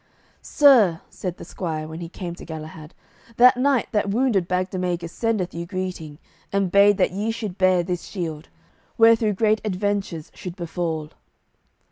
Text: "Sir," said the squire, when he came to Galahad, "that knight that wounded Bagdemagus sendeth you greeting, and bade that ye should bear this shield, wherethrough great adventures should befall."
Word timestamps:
"Sir," 0.41 0.99
said 1.11 1.37
the 1.37 1.45
squire, 1.45 1.87
when 1.87 1.99
he 1.99 2.09
came 2.09 2.33
to 2.33 2.43
Galahad, 2.43 2.95
"that 3.37 3.55
knight 3.55 3.85
that 3.91 4.09
wounded 4.09 4.47
Bagdemagus 4.47 5.11
sendeth 5.11 5.53
you 5.53 5.67
greeting, 5.67 6.17
and 6.51 6.71
bade 6.71 6.97
that 6.97 7.11
ye 7.11 7.29
should 7.29 7.59
bear 7.59 7.83
this 7.83 8.01
shield, 8.05 8.49
wherethrough 8.97 9.33
great 9.35 9.61
adventures 9.63 10.31
should 10.33 10.55
befall." 10.55 11.11